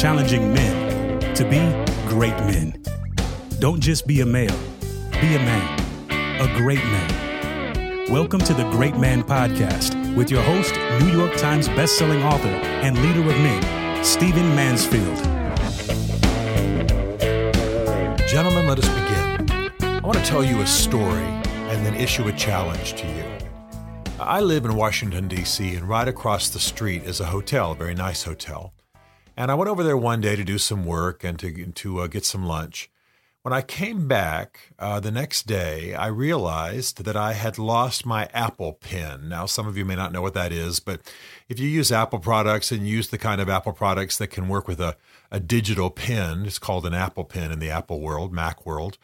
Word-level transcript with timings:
challenging 0.00 0.54
men 0.54 1.34
to 1.34 1.44
be 1.44 1.58
great 2.08 2.34
men. 2.46 2.82
Don't 3.58 3.82
just 3.82 4.06
be 4.06 4.22
a 4.22 4.24
male, 4.24 4.58
be 5.20 5.34
a 5.34 5.38
man, 5.38 6.40
a 6.40 6.46
great 6.56 6.82
man. 6.84 8.10
Welcome 8.10 8.40
to 8.40 8.54
the 8.54 8.62
Great 8.70 8.96
Man 8.96 9.22
Podcast 9.22 10.16
with 10.16 10.30
your 10.30 10.40
host, 10.40 10.74
New 11.04 11.12
York 11.12 11.36
Times 11.36 11.68
bestselling 11.68 12.24
author 12.24 12.48
and 12.48 12.96
leader 13.02 13.20
of 13.20 13.36
men, 13.42 14.02
Stephen 14.02 14.48
Mansfield. 14.56 15.18
Gentlemen, 18.26 18.68
let 18.68 18.78
us 18.78 18.88
begin. 18.88 19.70
I 19.82 20.00
want 20.02 20.16
to 20.16 20.24
tell 20.24 20.42
you 20.42 20.62
a 20.62 20.66
story 20.66 21.28
and 21.68 21.84
then 21.84 21.92
issue 21.92 22.26
a 22.26 22.32
challenge 22.32 22.94
to 22.94 23.06
you. 23.06 23.24
I 24.18 24.40
live 24.40 24.64
in 24.64 24.74
Washington, 24.76 25.28
D.C., 25.28 25.74
and 25.74 25.86
right 25.86 26.08
across 26.08 26.48
the 26.48 26.58
street 26.58 27.02
is 27.02 27.20
a 27.20 27.26
hotel, 27.26 27.72
a 27.72 27.74
very 27.74 27.94
nice 27.94 28.22
hotel. 28.22 28.72
And 29.36 29.50
I 29.50 29.54
went 29.54 29.70
over 29.70 29.82
there 29.82 29.96
one 29.96 30.20
day 30.20 30.36
to 30.36 30.44
do 30.44 30.58
some 30.58 30.84
work 30.84 31.24
and 31.24 31.38
to, 31.38 31.66
to 31.66 32.00
uh, 32.00 32.06
get 32.06 32.24
some 32.24 32.44
lunch. 32.44 32.90
When 33.42 33.54
I 33.54 33.62
came 33.62 34.06
back 34.06 34.72
uh, 34.78 35.00
the 35.00 35.10
next 35.10 35.46
day, 35.46 35.94
I 35.94 36.08
realized 36.08 37.04
that 37.04 37.16
I 37.16 37.32
had 37.32 37.56
lost 37.56 38.04
my 38.04 38.28
Apple 38.34 38.74
Pen. 38.74 39.30
Now, 39.30 39.46
some 39.46 39.66
of 39.66 39.78
you 39.78 39.86
may 39.86 39.96
not 39.96 40.12
know 40.12 40.20
what 40.20 40.34
that 40.34 40.52
is, 40.52 40.78
but 40.78 41.00
if 41.48 41.58
you 41.58 41.66
use 41.66 41.90
Apple 41.90 42.18
products 42.18 42.70
and 42.70 42.86
use 42.86 43.08
the 43.08 43.16
kind 43.16 43.40
of 43.40 43.48
Apple 43.48 43.72
products 43.72 44.18
that 44.18 44.26
can 44.26 44.46
work 44.46 44.68
with 44.68 44.78
a, 44.78 44.94
a 45.30 45.38
digital 45.38 45.90
pen, 45.90 46.44
it's 46.46 46.58
called 46.58 46.84
an 46.86 46.94
Apple 46.94 47.24
Pen 47.24 47.52
in 47.52 47.58
the 47.58 47.70
Apple 47.70 48.00
world, 48.00 48.32
Mac 48.32 48.66
world, 48.66 48.98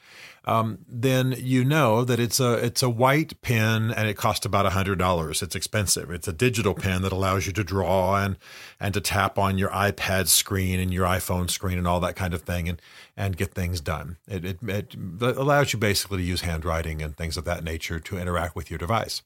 um, 0.47 0.79
then 0.89 1.35
you 1.37 1.65
know 1.65 2.05
that 2.05 2.21
it's 2.21 2.39
a 2.39 2.55
it's 2.55 2.83
a 2.83 2.89
white 2.89 3.41
pen 3.43 3.91
and 3.91 4.09
it 4.09 4.15
costs 4.15 4.47
about 4.47 4.71
hundred 4.73 4.97
dollars. 4.97 5.43
It's 5.43 5.57
expensive. 5.57 6.11
It's 6.11 6.29
a 6.29 6.33
digital 6.33 6.73
pen 6.73 7.03
that 7.03 7.13
allows 7.13 7.47
you 7.47 7.53
to 7.55 7.65
draw 7.65 8.17
and 8.17 8.39
and 8.79 8.95
to 8.95 9.01
tap 9.01 9.39
on 9.39 9.59
your 9.59 9.71
iPad 9.71 10.29
screen 10.29 10.79
and 10.79 10.95
your 10.95 11.05
iPhone 11.05 11.51
screen 11.51 11.79
and 11.79 11.87
all 11.87 11.99
that 12.01 12.15
kind 12.15 12.33
of 12.33 12.43
thing 12.43 12.69
and 12.69 12.81
and 13.17 13.37
get 13.37 13.55
things 13.55 13.81
done. 13.81 14.19
It, 14.29 14.45
it, 14.45 14.59
it 14.63 14.95
allows 15.21 15.73
you 15.73 15.81
basically 15.81 16.19
to 16.19 16.25
use 16.25 16.43
handwriting 16.43 17.03
and 17.03 17.17
things 17.17 17.37
of 17.37 17.45
that 17.45 17.65
nature 17.65 17.99
to 17.99 18.19
interact 18.19 18.55
with 18.55 18.71
your 18.71 18.79
device. 18.79 19.23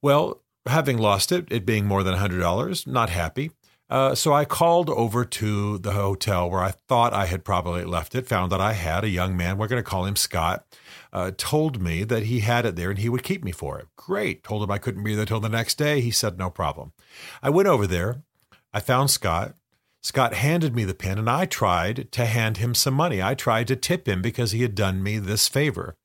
Well, 0.00 0.40
having 0.64 0.96
lost 0.96 1.32
it, 1.32 1.46
it 1.50 1.66
being 1.66 1.84
more 1.84 2.02
than 2.02 2.14
hundred 2.14 2.40
dollars, 2.40 2.86
not 2.86 3.10
happy. 3.10 3.50
Uh, 3.94 4.12
so 4.12 4.32
I 4.32 4.44
called 4.44 4.90
over 4.90 5.24
to 5.24 5.78
the 5.78 5.92
hotel 5.92 6.50
where 6.50 6.64
I 6.64 6.72
thought 6.72 7.12
I 7.12 7.26
had 7.26 7.44
probably 7.44 7.84
left 7.84 8.16
it, 8.16 8.26
found 8.26 8.50
that 8.50 8.60
I 8.60 8.72
had. 8.72 9.04
A 9.04 9.08
young 9.08 9.36
man, 9.36 9.56
we're 9.56 9.68
going 9.68 9.80
to 9.80 9.88
call 9.88 10.04
him 10.04 10.16
Scott, 10.16 10.66
uh, 11.12 11.30
told 11.36 11.80
me 11.80 12.02
that 12.02 12.24
he 12.24 12.40
had 12.40 12.66
it 12.66 12.74
there 12.74 12.90
and 12.90 12.98
he 12.98 13.08
would 13.08 13.22
keep 13.22 13.44
me 13.44 13.52
for 13.52 13.78
it. 13.78 13.86
Great. 13.94 14.42
Told 14.42 14.64
him 14.64 14.70
I 14.72 14.78
couldn't 14.78 15.04
be 15.04 15.14
there 15.14 15.24
till 15.24 15.38
the 15.38 15.48
next 15.48 15.78
day. 15.78 16.00
He 16.00 16.10
said, 16.10 16.36
no 16.36 16.50
problem. 16.50 16.92
I 17.40 17.50
went 17.50 17.68
over 17.68 17.86
there. 17.86 18.24
I 18.72 18.80
found 18.80 19.12
Scott. 19.12 19.54
Scott 20.02 20.34
handed 20.34 20.74
me 20.74 20.84
the 20.84 20.92
pen 20.92 21.16
and 21.16 21.30
I 21.30 21.46
tried 21.46 22.10
to 22.10 22.26
hand 22.26 22.56
him 22.56 22.74
some 22.74 22.94
money. 22.94 23.22
I 23.22 23.36
tried 23.36 23.68
to 23.68 23.76
tip 23.76 24.08
him 24.08 24.20
because 24.20 24.50
he 24.50 24.62
had 24.62 24.74
done 24.74 25.04
me 25.04 25.20
this 25.20 25.46
favor. 25.46 25.96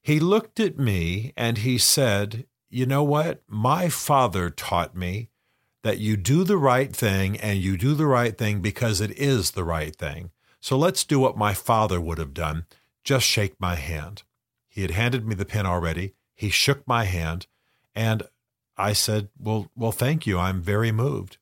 He 0.00 0.20
looked 0.20 0.58
at 0.58 0.78
me 0.78 1.34
and 1.36 1.58
he 1.58 1.76
said, 1.76 2.46
You 2.70 2.86
know 2.86 3.02
what? 3.02 3.42
My 3.46 3.90
father 3.90 4.48
taught 4.48 4.96
me 4.96 5.28
that 5.82 5.98
you 5.98 6.16
do 6.16 6.44
the 6.44 6.58
right 6.58 6.94
thing 6.94 7.36
and 7.38 7.58
you 7.58 7.76
do 7.76 7.94
the 7.94 8.06
right 8.06 8.36
thing 8.36 8.60
because 8.60 9.00
it 9.00 9.12
is 9.18 9.52
the 9.52 9.64
right 9.64 9.94
thing. 9.96 10.30
So 10.60 10.76
let's 10.76 11.04
do 11.04 11.18
what 11.18 11.38
my 11.38 11.54
father 11.54 12.00
would 12.00 12.18
have 12.18 12.34
done 12.34 12.66
just 13.04 13.26
shake 13.26 13.54
my 13.58 13.74
hand. 13.76 14.22
He 14.68 14.82
had 14.82 14.90
handed 14.90 15.26
me 15.26 15.34
the 15.34 15.44
pen 15.44 15.66
already. 15.66 16.14
He 16.34 16.50
shook 16.50 16.86
my 16.86 17.04
hand, 17.04 17.46
and 17.94 18.22
I 18.76 18.92
said, 18.92 19.28
Well, 19.38 19.70
well, 19.74 19.92
thank 19.92 20.26
you. 20.26 20.38
I'm 20.38 20.62
very 20.62 20.92
moved. 20.92 21.38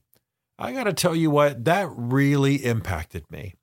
I 0.58 0.72
got 0.72 0.84
to 0.84 0.92
tell 0.92 1.14
you 1.14 1.30
what, 1.30 1.64
that 1.66 1.88
really 1.90 2.64
impacted 2.64 3.30
me 3.30 3.54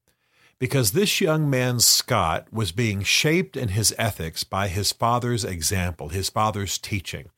because 0.60 0.92
this 0.92 1.20
young 1.20 1.50
man, 1.50 1.80
Scott, 1.80 2.48
was 2.52 2.72
being 2.72 3.04
shaped 3.04 3.58
in 3.58 3.70
his 3.70 3.94
ethics 3.98 4.44
by 4.44 4.68
his 4.68 4.92
father's 4.92 5.44
example, 5.44 6.10
his 6.10 6.30
father's 6.30 6.78
teaching. 6.78 7.30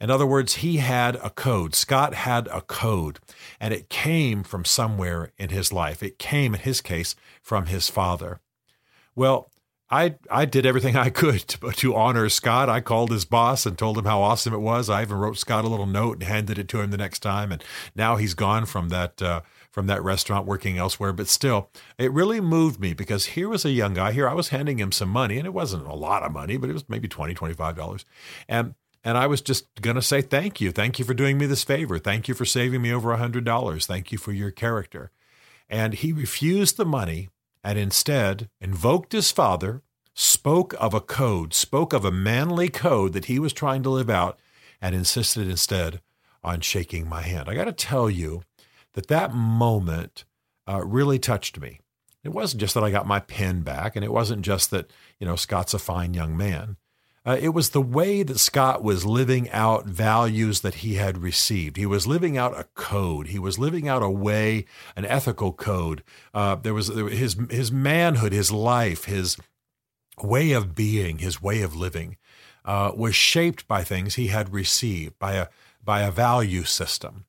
In 0.00 0.10
other 0.10 0.26
words, 0.26 0.56
he 0.56 0.76
had 0.78 1.16
a 1.16 1.30
code. 1.30 1.74
Scott 1.74 2.14
had 2.14 2.46
a 2.48 2.60
code, 2.62 3.18
and 3.58 3.74
it 3.74 3.88
came 3.88 4.42
from 4.42 4.64
somewhere 4.64 5.32
in 5.36 5.50
his 5.50 5.72
life. 5.72 6.02
It 6.02 6.18
came, 6.18 6.54
in 6.54 6.60
his 6.60 6.80
case, 6.80 7.16
from 7.42 7.66
his 7.66 7.88
father. 7.88 8.40
Well, 9.16 9.50
I 9.90 10.14
I 10.30 10.44
did 10.44 10.64
everything 10.64 10.96
I 10.96 11.10
could 11.10 11.40
to, 11.48 11.72
to, 11.72 11.94
honor 11.96 12.28
Scott. 12.28 12.68
I 12.68 12.80
called 12.80 13.10
his 13.10 13.24
boss 13.24 13.66
and 13.66 13.76
told 13.76 13.98
him 13.98 14.04
how 14.04 14.22
awesome 14.22 14.54
it 14.54 14.60
was. 14.60 14.88
I 14.88 15.02
even 15.02 15.18
wrote 15.18 15.38
Scott 15.38 15.64
a 15.64 15.68
little 15.68 15.86
note 15.86 16.18
and 16.18 16.22
handed 16.22 16.58
it 16.58 16.68
to 16.68 16.80
him 16.80 16.90
the 16.90 16.96
next 16.96 17.18
time. 17.18 17.50
And 17.50 17.62
now 17.96 18.16
he's 18.16 18.34
gone 18.34 18.66
from 18.66 18.88
that 18.90 19.20
uh, 19.20 19.40
from 19.70 19.86
that 19.86 20.02
restaurant, 20.02 20.46
working 20.46 20.78
elsewhere. 20.78 21.12
But 21.12 21.28
still, 21.28 21.70
it 21.98 22.12
really 22.12 22.40
moved 22.40 22.80
me 22.80 22.94
because 22.94 23.26
here 23.26 23.48
was 23.48 23.64
a 23.64 23.70
young 23.70 23.94
guy. 23.94 24.12
Here 24.12 24.28
I 24.28 24.34
was 24.34 24.48
handing 24.48 24.78
him 24.78 24.92
some 24.92 25.08
money, 25.08 25.38
and 25.38 25.46
it 25.46 25.54
wasn't 25.54 25.86
a 25.86 25.94
lot 25.94 26.22
of 26.22 26.32
money, 26.32 26.56
but 26.56 26.70
it 26.70 26.74
was 26.74 26.88
maybe 26.88 27.08
20 27.08 27.34
$25. 27.34 28.04
And 28.48 28.74
and 29.02 29.16
I 29.16 29.26
was 29.26 29.40
just 29.40 29.66
going 29.80 29.96
to 29.96 30.02
say 30.02 30.20
thank 30.20 30.60
you. 30.60 30.72
Thank 30.72 30.98
you 30.98 31.04
for 31.04 31.14
doing 31.14 31.38
me 31.38 31.46
this 31.46 31.64
favor. 31.64 31.98
Thank 31.98 32.28
you 32.28 32.34
for 32.34 32.44
saving 32.44 32.82
me 32.82 32.92
over 32.92 33.12
a 33.12 33.18
$100. 33.18 33.86
Thank 33.86 34.12
you 34.12 34.18
for 34.18 34.32
your 34.32 34.50
character. 34.50 35.10
And 35.70 35.94
he 35.94 36.12
refused 36.12 36.76
the 36.76 36.84
money 36.84 37.30
and 37.64 37.78
instead 37.78 38.50
invoked 38.60 39.12
his 39.12 39.30
father, 39.30 39.82
spoke 40.14 40.74
of 40.78 40.92
a 40.92 41.00
code, 41.00 41.54
spoke 41.54 41.92
of 41.92 42.04
a 42.04 42.10
manly 42.10 42.68
code 42.68 43.12
that 43.12 43.26
he 43.26 43.38
was 43.38 43.52
trying 43.52 43.82
to 43.84 43.90
live 43.90 44.10
out, 44.10 44.38
and 44.82 44.94
insisted 44.94 45.48
instead 45.48 46.00
on 46.42 46.60
shaking 46.60 47.08
my 47.08 47.22
hand. 47.22 47.48
I 47.48 47.54
got 47.54 47.64
to 47.64 47.72
tell 47.72 48.10
you 48.10 48.42
that 48.94 49.08
that 49.08 49.34
moment 49.34 50.24
uh, 50.68 50.84
really 50.84 51.18
touched 51.18 51.60
me. 51.60 51.80
It 52.22 52.30
wasn't 52.30 52.60
just 52.60 52.74
that 52.74 52.84
I 52.84 52.90
got 52.90 53.06
my 53.06 53.20
pen 53.20 53.62
back, 53.62 53.96
and 53.96 54.04
it 54.04 54.12
wasn't 54.12 54.42
just 54.42 54.70
that, 54.70 54.90
you 55.18 55.26
know, 55.26 55.36
Scott's 55.36 55.74
a 55.74 55.78
fine 55.78 56.12
young 56.12 56.36
man. 56.36 56.76
Uh, 57.24 57.36
it 57.40 57.50
was 57.50 57.70
the 57.70 57.82
way 57.82 58.22
that 58.22 58.38
Scott 58.38 58.82
was 58.82 59.04
living 59.04 59.50
out 59.50 59.84
values 59.84 60.60
that 60.60 60.76
he 60.76 60.94
had 60.94 61.18
received. 61.18 61.76
He 61.76 61.84
was 61.84 62.06
living 62.06 62.38
out 62.38 62.58
a 62.58 62.64
code. 62.74 63.28
He 63.28 63.38
was 63.38 63.58
living 63.58 63.88
out 63.88 64.02
a 64.02 64.08
way, 64.08 64.64
an 64.96 65.04
ethical 65.04 65.52
code. 65.52 66.02
Uh, 66.32 66.54
there 66.56 66.72
was 66.72 66.88
his 66.88 67.36
his 67.50 67.70
manhood, 67.70 68.32
his 68.32 68.50
life, 68.50 69.04
his 69.04 69.36
way 70.22 70.52
of 70.52 70.74
being, 70.74 71.18
his 71.18 71.42
way 71.42 71.60
of 71.60 71.76
living, 71.76 72.16
uh, 72.64 72.92
was 72.96 73.14
shaped 73.14 73.68
by 73.68 73.84
things 73.84 74.14
he 74.14 74.28
had 74.28 74.52
received 74.52 75.18
by 75.18 75.34
a 75.34 75.48
by 75.84 76.00
a 76.00 76.10
value 76.10 76.64
system. 76.64 77.26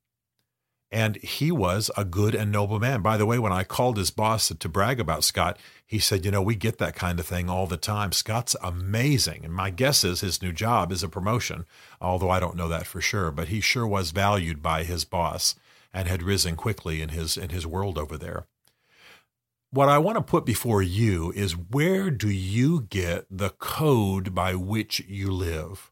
And 0.92 1.16
he 1.18 1.52
was 1.52 1.90
a 1.96 2.04
good 2.04 2.36
and 2.36 2.52
noble 2.52 2.78
man. 2.80 3.02
By 3.02 3.16
the 3.16 3.26
way, 3.26 3.40
when 3.40 3.54
I 3.54 3.64
called 3.64 3.96
his 3.96 4.12
boss 4.12 4.50
to 4.50 4.70
brag 4.70 5.00
about 5.00 5.24
Scott, 5.24 5.58
he 5.86 6.00
said, 6.00 6.26
You 6.26 6.32
know, 6.32 6.42
we 6.42 6.56
get 6.56 6.80
that 6.80 6.96
kind 6.96 7.20
of 7.20 7.26
thing 7.26 7.50
all 7.50 7.66
the 7.66 7.78
time. 7.78 8.12
Scott's 8.12 8.56
amazing. 8.62 9.46
And 9.46 9.54
my 9.54 9.70
guess 9.70 10.04
is 10.04 10.20
his 10.20 10.42
new 10.42 10.52
job 10.52 10.92
is 10.92 11.02
a 11.02 11.08
promotion, 11.08 11.66
although 12.02 12.30
I 12.30 12.42
don't 12.42 12.58
know 12.58 12.68
that 12.68 12.88
for 12.88 13.00
sure. 13.00 13.32
But 13.32 13.48
he 13.48 13.62
sure 13.62 13.88
was 13.88 14.12
valued 14.12 14.62
by 14.62 14.84
his 14.84 15.06
boss 15.06 15.56
and 15.94 16.10
had 16.10 16.24
risen 16.24 16.58
quickly 16.58 17.02
in 17.02 17.10
his, 17.10 17.38
in 17.38 17.50
his 17.50 17.66
world 17.66 17.98
over 17.98 18.18
there. 18.18 18.46
What 19.74 19.88
I 19.88 20.00
want 20.00 20.18
to 20.18 20.22
put 20.22 20.46
before 20.46 20.82
you 20.82 21.32
is 21.32 21.54
where 21.54 22.12
do 22.12 22.30
you 22.30 22.82
get 22.90 23.26
the 23.32 23.52
code 23.52 24.36
by 24.36 24.56
which 24.56 25.00
you 25.08 25.32
live? 25.32 25.91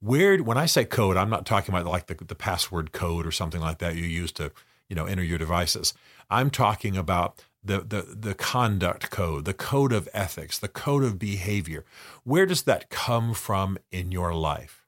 Where 0.00 0.38
when 0.38 0.56
I 0.58 0.66
say 0.66 0.84
code, 0.84 1.16
I'm 1.16 1.30
not 1.30 1.46
talking 1.46 1.74
about 1.74 1.86
like 1.86 2.06
the, 2.06 2.14
the 2.14 2.34
password 2.34 2.92
code 2.92 3.26
or 3.26 3.32
something 3.32 3.60
like 3.60 3.78
that 3.78 3.96
you 3.96 4.04
use 4.04 4.32
to 4.32 4.52
you 4.88 4.96
know 4.96 5.06
enter 5.06 5.22
your 5.22 5.38
devices. 5.38 5.94
I'm 6.30 6.50
talking 6.50 6.96
about 6.96 7.42
the, 7.62 7.80
the 7.80 8.02
the 8.02 8.34
conduct 8.34 9.10
code, 9.10 9.44
the 9.44 9.54
code 9.54 9.92
of 9.92 10.08
ethics, 10.12 10.58
the 10.58 10.68
code 10.68 11.04
of 11.04 11.18
behavior. 11.18 11.84
Where 12.24 12.46
does 12.46 12.62
that 12.62 12.90
come 12.90 13.34
from 13.34 13.78
in 13.90 14.12
your 14.12 14.34
life? 14.34 14.86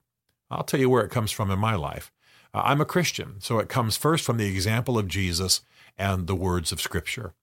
I'll 0.49 0.63
tell 0.63 0.79
you 0.79 0.89
where 0.89 1.03
it 1.03 1.11
comes 1.11 1.31
from 1.31 1.51
in 1.51 1.59
my 1.59 1.75
life. 1.75 2.11
Uh, 2.53 2.61
I'm 2.65 2.81
a 2.81 2.85
Christian, 2.85 3.35
so 3.39 3.59
it 3.59 3.69
comes 3.69 3.97
first 3.97 4.25
from 4.25 4.37
the 4.37 4.47
example 4.47 4.97
of 4.97 5.07
Jesus 5.07 5.61
and 5.97 6.27
the 6.27 6.35
words 6.35 6.71
of 6.71 6.81
Scripture, 6.81 7.33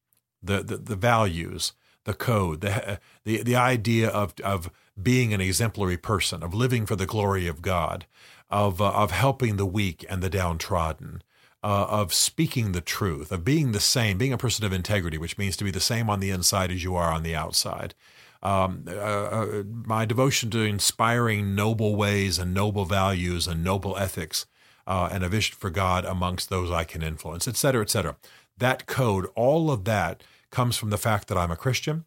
the 0.42 0.62
the, 0.62 0.76
the 0.78 0.96
values, 0.96 1.72
the 2.08 2.14
code, 2.14 2.62
the 2.62 2.98
the 3.24 3.42
the 3.42 3.54
idea 3.54 4.08
of 4.08 4.34
of 4.42 4.70
being 5.00 5.32
an 5.32 5.40
exemplary 5.40 5.98
person, 5.98 6.42
of 6.42 6.54
living 6.54 6.86
for 6.86 6.96
the 6.96 7.06
glory 7.06 7.46
of 7.46 7.62
God, 7.62 8.06
of, 8.50 8.80
uh, 8.80 8.90
of 8.90 9.12
helping 9.12 9.56
the 9.56 9.66
weak 9.66 10.04
and 10.08 10.22
the 10.22 10.30
downtrodden, 10.30 11.22
uh, 11.62 11.86
of 11.88 12.12
speaking 12.12 12.72
the 12.72 12.80
truth, 12.80 13.30
of 13.30 13.44
being 13.44 13.70
the 13.70 13.78
same, 13.80 14.18
being 14.18 14.32
a 14.32 14.38
person 14.38 14.64
of 14.64 14.72
integrity, 14.72 15.18
which 15.18 15.38
means 15.38 15.56
to 15.56 15.64
be 15.64 15.70
the 15.70 15.80
same 15.80 16.10
on 16.10 16.18
the 16.18 16.30
inside 16.30 16.72
as 16.72 16.82
you 16.82 16.96
are 16.96 17.12
on 17.12 17.22
the 17.22 17.36
outside. 17.36 17.94
Um, 18.42 18.84
uh, 18.88 18.92
uh 18.92 19.62
my 19.66 20.04
devotion 20.04 20.48
to 20.50 20.60
inspiring 20.60 21.54
noble 21.54 21.94
ways 21.94 22.38
and 22.38 22.54
noble 22.54 22.86
values 22.86 23.46
and 23.46 23.62
noble 23.62 23.96
ethics 23.96 24.46
uh, 24.86 25.08
and 25.12 25.24
a 25.24 25.28
vision 25.28 25.56
for 25.58 25.70
God 25.70 26.04
amongst 26.04 26.48
those 26.48 26.70
I 26.70 26.84
can 26.84 27.02
influence, 27.02 27.46
et 27.46 27.56
cetera, 27.56 27.82
et 27.82 27.90
cetera. 27.90 28.16
That 28.56 28.86
code, 28.86 29.26
all 29.34 29.70
of 29.70 29.84
that 29.84 30.22
comes 30.50 30.76
from 30.76 30.90
the 30.90 30.98
fact 30.98 31.28
that 31.28 31.38
I'm 31.38 31.50
a 31.50 31.56
Christian 31.56 32.04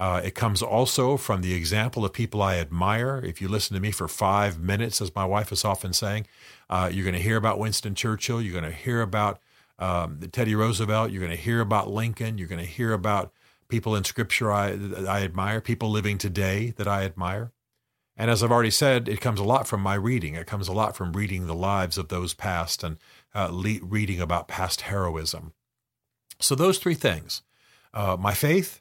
uh, 0.00 0.22
it 0.24 0.34
comes 0.34 0.62
also 0.62 1.18
from 1.18 1.42
the 1.42 1.52
example 1.52 2.06
of 2.06 2.14
people 2.14 2.40
I 2.40 2.56
admire. 2.56 3.20
If 3.22 3.42
you 3.42 3.48
listen 3.48 3.74
to 3.74 3.80
me 3.80 3.90
for 3.90 4.08
five 4.08 4.58
minutes, 4.58 5.02
as 5.02 5.14
my 5.14 5.26
wife 5.26 5.52
is 5.52 5.62
often 5.62 5.92
saying, 5.92 6.26
uh, 6.70 6.90
you're 6.90 7.04
going 7.04 7.14
to 7.14 7.20
hear 7.20 7.36
about 7.36 7.58
Winston 7.58 7.94
Churchill. 7.94 8.40
You're 8.40 8.58
going 8.58 8.72
to 8.72 8.76
hear 8.76 9.02
about 9.02 9.40
um, 9.78 10.18
Teddy 10.32 10.54
Roosevelt. 10.54 11.10
You're 11.10 11.20
going 11.20 11.36
to 11.36 11.42
hear 11.42 11.60
about 11.60 11.90
Lincoln. 11.90 12.38
You're 12.38 12.48
going 12.48 12.64
to 12.64 12.70
hear 12.70 12.94
about 12.94 13.30
people 13.68 13.94
in 13.94 14.04
Scripture 14.04 14.50
I, 14.50 14.70
I 15.06 15.22
admire, 15.22 15.60
people 15.60 15.90
living 15.90 16.16
today 16.16 16.72
that 16.78 16.88
I 16.88 17.04
admire. 17.04 17.52
And 18.16 18.30
as 18.30 18.42
I've 18.42 18.50
already 18.50 18.70
said, 18.70 19.06
it 19.06 19.20
comes 19.20 19.38
a 19.38 19.44
lot 19.44 19.66
from 19.66 19.82
my 19.82 19.94
reading. 19.94 20.34
It 20.34 20.46
comes 20.46 20.66
a 20.66 20.72
lot 20.72 20.96
from 20.96 21.12
reading 21.12 21.46
the 21.46 21.54
lives 21.54 21.98
of 21.98 22.08
those 22.08 22.32
past 22.32 22.82
and 22.82 22.96
uh, 23.34 23.50
le- 23.52 23.80
reading 23.82 24.18
about 24.18 24.48
past 24.48 24.82
heroism. 24.82 25.52
So, 26.38 26.54
those 26.54 26.78
three 26.78 26.94
things 26.94 27.42
uh, 27.94 28.16
my 28.18 28.34
faith, 28.34 28.80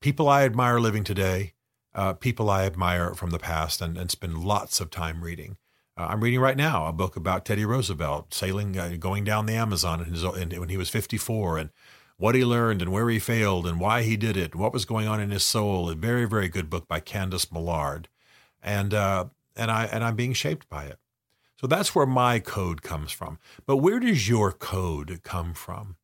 people 0.00 0.28
I 0.28 0.44
admire 0.44 0.80
living 0.80 1.04
today, 1.04 1.52
uh, 1.94 2.14
people 2.14 2.50
I 2.50 2.64
admire 2.64 3.14
from 3.14 3.30
the 3.30 3.38
past, 3.38 3.80
and, 3.80 3.96
and 3.96 4.10
spend 4.10 4.38
lots 4.38 4.80
of 4.80 4.90
time 4.90 5.22
reading. 5.22 5.56
Uh, 5.96 6.06
I'm 6.10 6.20
reading 6.20 6.40
right 6.40 6.56
now 6.56 6.86
a 6.86 6.92
book 6.92 7.16
about 7.16 7.44
Teddy 7.44 7.64
Roosevelt 7.64 8.32
sailing, 8.32 8.78
uh, 8.78 8.96
going 8.98 9.24
down 9.24 9.46
the 9.46 9.54
Amazon 9.54 10.04
his, 10.04 10.24
when 10.24 10.68
he 10.68 10.76
was 10.76 10.88
54, 10.88 11.58
and 11.58 11.70
what 12.16 12.34
he 12.34 12.44
learned 12.44 12.82
and 12.82 12.92
where 12.92 13.08
he 13.08 13.18
failed 13.18 13.66
and 13.66 13.80
why 13.80 14.02
he 14.02 14.16
did 14.16 14.36
it, 14.36 14.54
what 14.54 14.72
was 14.72 14.84
going 14.84 15.08
on 15.08 15.20
in 15.20 15.30
his 15.30 15.42
soul. 15.42 15.88
A 15.88 15.94
very, 15.94 16.26
very 16.26 16.48
good 16.48 16.68
book 16.68 16.86
by 16.86 17.00
Candice 17.00 17.50
Millard, 17.50 18.08
and 18.62 18.92
uh, 18.92 19.26
and 19.56 19.70
I 19.70 19.86
and 19.86 20.04
I'm 20.04 20.16
being 20.16 20.34
shaped 20.34 20.68
by 20.68 20.84
it. 20.84 20.98
So 21.60 21.66
that's 21.66 21.94
where 21.94 22.06
my 22.06 22.38
code 22.38 22.82
comes 22.82 23.12
from. 23.12 23.38
But 23.66 23.78
where 23.78 24.00
does 24.00 24.28
your 24.28 24.52
code 24.52 25.20
come 25.22 25.54
from? 25.54 25.96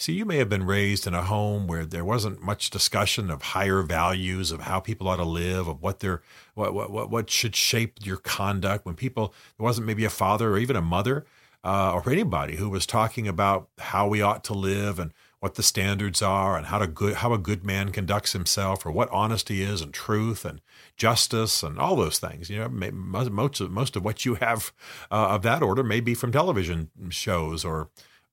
See, 0.00 0.14
you 0.14 0.24
may 0.24 0.38
have 0.38 0.48
been 0.48 0.64
raised 0.64 1.06
in 1.06 1.12
a 1.12 1.20
home 1.20 1.66
where 1.66 1.84
there 1.84 2.06
wasn't 2.06 2.40
much 2.40 2.70
discussion 2.70 3.30
of 3.30 3.42
higher 3.42 3.82
values 3.82 4.50
of 4.50 4.62
how 4.62 4.80
people 4.80 5.06
ought 5.08 5.16
to 5.16 5.24
live, 5.24 5.68
of 5.68 5.82
what 5.82 6.00
their 6.00 6.22
what 6.54 6.72
what 6.72 7.10
what 7.10 7.28
should 7.28 7.54
shape 7.54 7.98
your 8.02 8.16
conduct. 8.16 8.86
When 8.86 8.94
people 8.94 9.34
there 9.58 9.64
wasn't 9.64 9.86
maybe 9.86 10.06
a 10.06 10.08
father 10.08 10.52
or 10.52 10.58
even 10.58 10.74
a 10.74 10.80
mother 10.80 11.26
uh, 11.62 11.92
or 11.92 12.10
anybody 12.10 12.56
who 12.56 12.70
was 12.70 12.86
talking 12.86 13.28
about 13.28 13.68
how 13.76 14.08
we 14.08 14.22
ought 14.22 14.42
to 14.44 14.54
live 14.54 14.98
and 14.98 15.12
what 15.40 15.56
the 15.56 15.62
standards 15.62 16.22
are 16.22 16.56
and 16.56 16.68
how 16.68 16.78
to 16.78 16.86
good 16.86 17.16
how 17.16 17.34
a 17.34 17.38
good 17.38 17.62
man 17.62 17.92
conducts 17.92 18.32
himself 18.32 18.86
or 18.86 18.90
what 18.90 19.10
honesty 19.10 19.60
is 19.60 19.82
and 19.82 19.92
truth 19.92 20.46
and 20.46 20.62
justice 20.96 21.62
and 21.62 21.78
all 21.78 21.94
those 21.94 22.18
things. 22.18 22.48
You 22.48 22.60
know, 22.60 22.70
most 22.70 23.60
of 23.60 23.70
most 23.70 23.96
of 23.96 24.02
what 24.02 24.24
you 24.24 24.36
have 24.36 24.72
uh, 25.10 25.28
of 25.28 25.42
that 25.42 25.62
order 25.62 25.82
may 25.82 26.00
be 26.00 26.14
from 26.14 26.32
television 26.32 26.88
shows 27.10 27.66
or 27.66 27.90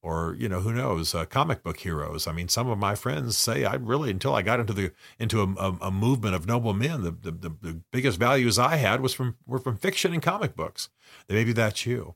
or 0.08 0.38
you 0.40 0.48
know 0.48 0.62
who 0.62 0.72
knows 0.72 1.14
uh, 1.14 1.26
comic 1.26 1.64
book 1.64 1.80
heroes. 1.82 2.28
I 2.28 2.32
mean 2.32 2.48
some 2.48 2.70
of 2.70 2.78
my 2.78 2.96
friends 2.96 3.36
say 3.38 3.66
i 3.66 3.76
really 3.76 4.10
until 4.10 4.34
i 4.34 4.42
got 4.42 4.62
into 4.62 4.72
the 4.72 4.92
into 5.20 5.42
a, 5.42 5.48
a, 5.58 5.78
a 5.82 5.92
movement 5.92 6.34
of 6.34 6.48
noble 6.48 6.74
men 6.74 7.02
the, 7.02 7.12
the, 7.12 7.32
the, 7.32 7.82
biggest 7.92 8.18
values 8.18 8.58
i 8.58 8.78
had 8.78 9.02
was 9.02 9.14
from 9.14 9.36
were 9.46 9.60
from 9.60 9.78
fiction 9.78 10.14
and 10.14 10.22
comic 10.22 10.56
books. 10.56 10.90
Maybe 11.28 11.52
that's 11.52 11.86
you. 11.86 12.16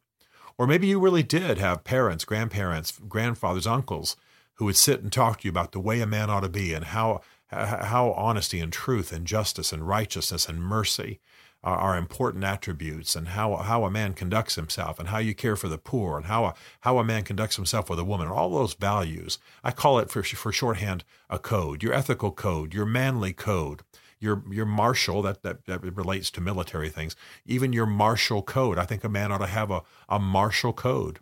Or 0.58 0.68
maybe 0.68 0.88
you 0.88 1.00
really 1.00 1.24
did 1.24 1.58
have 1.58 1.84
parents 1.84 2.24
grandparents 2.24 2.98
grandfathers 3.10 3.68
uncles 3.68 4.16
who 4.56 4.66
would 4.66 4.78
sit 4.78 5.02
and 5.02 5.12
talk 5.12 5.42
to 5.42 5.48
you 5.48 5.52
about 5.52 5.74
the 5.74 5.80
way 5.80 6.00
a 6.00 6.08
man 6.08 6.30
ought 6.30 6.42
to 6.42 6.50
be 6.50 6.74
and 6.74 6.86
how 6.86 7.22
how 7.50 8.12
honesty 8.14 8.62
and 8.62 8.72
truth 8.72 9.12
and 9.12 9.28
justice 9.28 9.74
and 9.74 9.86
righteousness 9.88 10.48
and 10.48 10.64
mercy 10.64 11.20
are 11.64 11.98
important 11.98 12.44
attributes 12.44 13.16
and 13.16 13.30
how, 13.30 13.56
how 13.58 13.86
a 13.86 13.92
man 13.92 14.14
conducts 14.14 14.56
himself 14.56 15.00
and 15.00 15.10
how 15.10 15.20
you 15.20 15.36
care 15.36 15.56
for 15.56 15.68
the 15.68 15.78
poor 15.78 16.18
and 16.18 16.26
how 16.26 16.46
a, 16.46 16.54
how 16.82 16.98
a 16.98 17.04
man 17.04 17.24
conducts 17.24 17.56
himself 17.56 17.90
with 17.90 18.00
a 18.00 18.04
woman, 18.04 18.28
all 18.28 18.50
those 18.50 18.74
values. 18.74 19.38
I 19.64 19.72
call 19.72 20.00
it 20.00 20.10
for, 20.10 20.24
for 20.24 20.52
shorthand 20.52 21.04
a 21.30 21.38
code, 21.38 21.84
your 21.84 21.94
ethical 21.94 22.32
code, 22.32 22.74
your 22.74 22.86
manly 22.86 23.34
code, 23.34 23.82
your, 24.20 24.44
your 24.50 24.66
martial, 24.66 25.22
that, 25.22 25.44
that, 25.44 25.66
that 25.66 25.84
relates 25.96 26.32
to 26.32 26.42
military 26.42 26.90
things, 26.90 27.16
even 27.46 27.74
your 27.74 27.86
martial 27.86 28.42
code. 28.42 28.78
I 28.78 28.86
think 28.86 29.04
a 29.04 29.10
man 29.10 29.32
ought 29.32 29.40
to 29.40 29.48
have 29.48 29.72
a, 29.72 29.82
a 30.10 30.20
martial 30.20 30.74
code. 30.74 31.20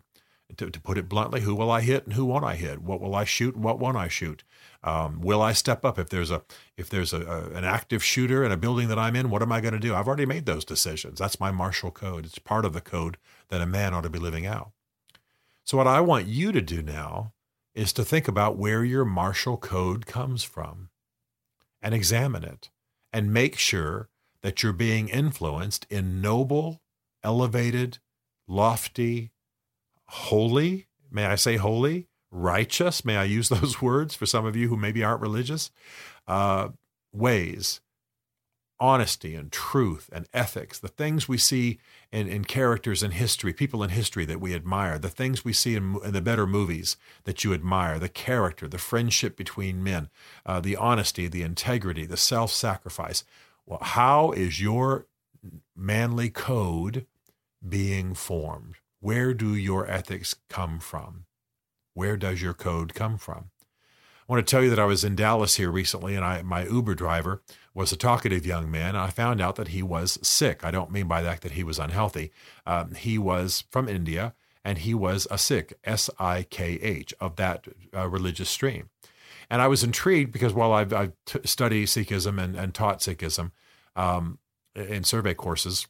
To, 0.56 0.70
to 0.70 0.80
put 0.80 0.98
it 0.98 1.08
bluntly, 1.08 1.42
who 1.42 1.54
will 1.54 1.70
I 1.70 1.80
hit 1.80 2.04
and 2.04 2.14
who 2.14 2.24
won't 2.24 2.44
I 2.44 2.54
hit? 2.56 2.82
What 2.82 3.00
will 3.00 3.14
I 3.14 3.24
shoot 3.24 3.54
and 3.54 3.62
what 3.62 3.78
won't 3.78 3.96
I 3.96 4.08
shoot? 4.08 4.42
Um, 4.82 5.20
will 5.20 5.42
I 5.42 5.52
step 5.52 5.84
up 5.84 5.98
if 5.98 6.08
there's 6.08 6.30
a 6.30 6.42
if 6.76 6.88
there's 6.88 7.12
a, 7.12 7.20
a, 7.22 7.50
an 7.56 7.64
active 7.64 8.02
shooter 8.02 8.44
in 8.44 8.50
a 8.50 8.56
building 8.56 8.88
that 8.88 8.98
I'm 8.98 9.16
in? 9.16 9.30
What 9.30 9.42
am 9.42 9.52
I 9.52 9.60
going 9.60 9.74
to 9.74 9.80
do? 9.80 9.94
I've 9.94 10.08
already 10.08 10.26
made 10.26 10.46
those 10.46 10.64
decisions. 10.64 11.18
That's 11.18 11.40
my 11.40 11.50
martial 11.50 11.90
code. 11.90 12.24
It's 12.24 12.38
part 12.38 12.64
of 12.64 12.72
the 12.72 12.80
code 12.80 13.16
that 13.48 13.60
a 13.60 13.66
man 13.66 13.94
ought 13.94 14.02
to 14.02 14.10
be 14.10 14.18
living 14.18 14.46
out. 14.46 14.72
So 15.64 15.76
what 15.76 15.86
I 15.86 16.00
want 16.00 16.26
you 16.26 16.50
to 16.52 16.60
do 16.60 16.82
now 16.82 17.32
is 17.74 17.92
to 17.92 18.04
think 18.04 18.26
about 18.26 18.58
where 18.58 18.82
your 18.84 19.04
martial 19.04 19.56
code 19.56 20.04
comes 20.04 20.42
from, 20.42 20.88
and 21.80 21.94
examine 21.94 22.44
it, 22.44 22.70
and 23.12 23.32
make 23.32 23.56
sure 23.56 24.08
that 24.42 24.62
you're 24.62 24.72
being 24.72 25.08
influenced 25.08 25.86
in 25.90 26.20
noble, 26.20 26.80
elevated, 27.22 27.98
lofty, 28.48 29.30
holy. 30.10 30.86
May 31.10 31.26
I 31.26 31.34
say 31.34 31.56
holy? 31.56 32.10
righteous, 32.30 33.04
may 33.04 33.16
I 33.16 33.24
use 33.24 33.48
those 33.48 33.80
words 33.82 34.14
for 34.14 34.26
some 34.26 34.46
of 34.46 34.56
you 34.56 34.68
who 34.68 34.76
maybe 34.76 35.02
aren't 35.02 35.20
religious, 35.20 35.70
uh, 36.26 36.68
ways, 37.12 37.80
honesty 38.78 39.34
and 39.34 39.52
truth 39.52 40.08
and 40.10 40.26
ethics, 40.32 40.78
the 40.78 40.88
things 40.88 41.28
we 41.28 41.36
see 41.36 41.78
in, 42.10 42.26
in 42.26 42.44
characters 42.44 43.02
in 43.02 43.10
history, 43.10 43.52
people 43.52 43.82
in 43.82 43.90
history 43.90 44.24
that 44.24 44.40
we 44.40 44.54
admire, 44.54 44.98
the 44.98 45.10
things 45.10 45.44
we 45.44 45.52
see 45.52 45.76
in, 45.76 45.98
in 46.02 46.12
the 46.12 46.22
better 46.22 46.46
movies 46.46 46.96
that 47.24 47.44
you 47.44 47.52
admire, 47.52 47.98
the 47.98 48.08
character, 48.08 48.66
the 48.66 48.78
friendship 48.78 49.36
between 49.36 49.82
men, 49.82 50.08
uh, 50.46 50.60
the 50.60 50.76
honesty, 50.76 51.28
the 51.28 51.42
integrity, 51.42 52.06
the 52.06 52.16
self 52.16 52.52
sacrifice. 52.52 53.22
Well, 53.66 53.80
how 53.82 54.32
is 54.32 54.62
your 54.62 55.06
manly 55.76 56.30
code 56.30 57.04
being 57.68 58.14
formed? 58.14 58.76
Where 59.00 59.32
do 59.32 59.54
your 59.54 59.90
ethics 59.90 60.34
come 60.48 60.78
from? 60.78 61.24
Where 61.94 62.16
does 62.16 62.42
your 62.42 62.54
code 62.54 62.94
come 62.94 63.18
from? 63.18 63.50
I 64.28 64.32
want 64.32 64.46
to 64.46 64.50
tell 64.50 64.62
you 64.62 64.70
that 64.70 64.78
I 64.78 64.84
was 64.84 65.02
in 65.02 65.16
Dallas 65.16 65.56
here 65.56 65.70
recently, 65.70 66.14
and 66.14 66.24
I, 66.24 66.42
my 66.42 66.64
Uber 66.64 66.94
driver 66.94 67.42
was 67.74 67.90
a 67.90 67.96
talkative 67.96 68.46
young 68.46 68.70
man. 68.70 68.90
And 68.90 68.98
I 68.98 69.08
found 69.08 69.40
out 69.40 69.56
that 69.56 69.68
he 69.68 69.82
was 69.82 70.18
sick. 70.22 70.62
I 70.62 70.70
don't 70.70 70.92
mean 70.92 71.08
by 71.08 71.22
that 71.22 71.40
that 71.40 71.52
he 71.52 71.64
was 71.64 71.78
unhealthy. 71.78 72.30
Um, 72.66 72.94
he 72.94 73.18
was 73.18 73.64
from 73.70 73.88
India, 73.88 74.34
and 74.64 74.78
he 74.78 74.94
was 74.94 75.26
a 75.30 75.38
Sikh, 75.38 75.72
S 75.82 76.10
I 76.18 76.44
K 76.48 76.74
H, 76.74 77.14
of 77.18 77.36
that 77.36 77.66
uh, 77.96 78.06
religious 78.06 78.50
stream. 78.50 78.90
And 79.48 79.60
I 79.60 79.66
was 79.66 79.82
intrigued 79.82 80.30
because 80.30 80.52
while 80.52 80.72
I've, 80.72 80.92
I've 80.92 81.12
t- 81.26 81.40
studied 81.44 81.88
Sikhism 81.88 82.40
and, 82.40 82.54
and 82.54 82.72
taught 82.72 83.00
Sikhism 83.00 83.50
um, 83.96 84.38
in 84.76 85.02
survey 85.02 85.34
courses, 85.34 85.88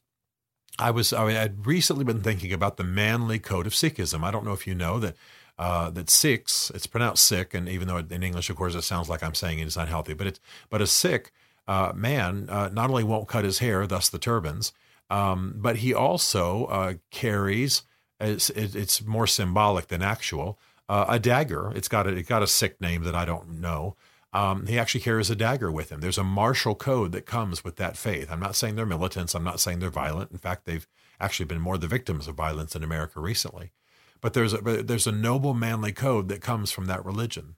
I 0.80 0.90
was 0.90 1.12
I 1.12 1.30
had 1.32 1.66
recently 1.66 2.04
been 2.04 2.22
thinking 2.22 2.52
about 2.52 2.76
the 2.76 2.84
manly 2.84 3.38
code 3.38 3.66
of 3.66 3.72
Sikhism. 3.72 4.24
I 4.24 4.30
don't 4.30 4.44
know 4.44 4.52
if 4.52 4.66
you 4.66 4.74
know 4.74 4.98
that 4.98 5.16
uh, 5.58 5.90
that 5.90 6.08
Sikhs, 6.08 6.70
it's 6.74 6.86
pronounced 6.86 7.26
Sikh, 7.26 7.52
and 7.52 7.68
even 7.68 7.86
though 7.86 7.98
in 7.98 8.22
English, 8.22 8.48
of 8.48 8.56
course, 8.56 8.74
it 8.74 8.82
sounds 8.82 9.10
like 9.10 9.22
I'm 9.22 9.34
saying 9.34 9.58
it's 9.58 9.76
unhealthy, 9.76 10.14
but 10.14 10.26
it's 10.26 10.40
but 10.70 10.80
a 10.80 10.86
Sikh 10.86 11.32
uh, 11.68 11.92
man 11.94 12.48
uh, 12.48 12.70
not 12.72 12.88
only 12.88 13.04
won't 13.04 13.28
cut 13.28 13.44
his 13.44 13.58
hair, 13.58 13.86
thus 13.86 14.08
the 14.08 14.18
turbans, 14.18 14.72
um, 15.10 15.54
but 15.56 15.76
he 15.76 15.92
also 15.92 16.64
uh, 16.66 16.94
carries. 17.10 17.82
It's, 18.18 18.50
it's, 18.50 19.02
more 19.02 19.26
symbolic 19.26 19.88
than 19.88 20.02
actual. 20.02 20.58
Uh, 20.90 21.06
a 21.08 21.18
dagger. 21.18 21.72
It's 21.74 21.88
got 21.88 22.06
a 22.06 22.10
it 22.10 22.26
got 22.26 22.42
a 22.42 22.46
Sikh 22.46 22.80
name 22.80 23.04
that 23.04 23.14
I 23.14 23.24
don't 23.24 23.60
know. 23.60 23.96
Um, 24.32 24.66
he 24.66 24.78
actually 24.78 25.00
carries 25.00 25.30
a 25.30 25.36
dagger 25.36 25.72
with 25.72 25.90
him. 25.90 26.00
There's 26.00 26.18
a 26.18 26.24
martial 26.24 26.74
code 26.74 27.12
that 27.12 27.26
comes 27.26 27.64
with 27.64 27.76
that 27.76 27.96
faith. 27.96 28.30
I'm 28.30 28.40
not 28.40 28.54
saying 28.54 28.76
they're 28.76 28.86
militants. 28.86 29.34
I'm 29.34 29.44
not 29.44 29.58
saying 29.58 29.80
they're 29.80 29.90
violent. 29.90 30.30
In 30.30 30.38
fact, 30.38 30.66
they've 30.66 30.86
actually 31.18 31.46
been 31.46 31.60
more 31.60 31.76
the 31.76 31.88
victims 31.88 32.28
of 32.28 32.36
violence 32.36 32.76
in 32.76 32.84
America 32.84 33.20
recently. 33.20 33.72
But 34.20 34.34
there's 34.34 34.52
a 34.52 34.58
there's 34.58 35.06
a 35.06 35.12
noble 35.12 35.54
manly 35.54 35.92
code 35.92 36.28
that 36.28 36.42
comes 36.42 36.70
from 36.70 36.86
that 36.86 37.04
religion. 37.04 37.56